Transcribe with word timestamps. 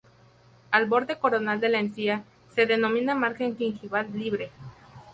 El 0.79 0.87
borde 0.91 1.17
coronal 1.23 1.59
de 1.65 1.69
la 1.69 1.77
encía 1.83 2.23
se 2.55 2.65
denomina 2.65 3.13
margen 3.13 3.55
gingival 3.55 4.11
libre. 4.19 4.49